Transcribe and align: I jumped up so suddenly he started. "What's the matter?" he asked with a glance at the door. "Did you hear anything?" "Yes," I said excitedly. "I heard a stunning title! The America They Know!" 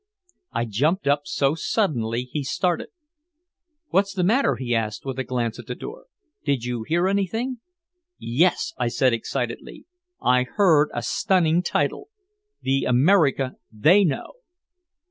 I 0.51 0.65
jumped 0.65 1.05
up 1.05 1.27
so 1.27 1.53
suddenly 1.53 2.23
he 2.23 2.43
started. 2.43 2.87
"What's 3.89 4.15
the 4.15 4.23
matter?" 4.23 4.55
he 4.55 4.73
asked 4.73 5.05
with 5.05 5.19
a 5.19 5.23
glance 5.23 5.59
at 5.59 5.67
the 5.67 5.75
door. 5.75 6.07
"Did 6.43 6.63
you 6.65 6.81
hear 6.81 7.07
anything?" 7.07 7.59
"Yes," 8.17 8.73
I 8.79 8.87
said 8.87 9.13
excitedly. 9.13 9.85
"I 10.19 10.41
heard 10.41 10.89
a 10.91 11.03
stunning 11.03 11.61
title! 11.61 12.09
The 12.63 12.85
America 12.85 13.57
They 13.71 14.03
Know!" 14.03 14.31